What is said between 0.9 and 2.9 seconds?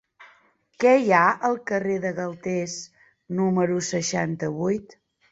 hi ha al carrer de Galtés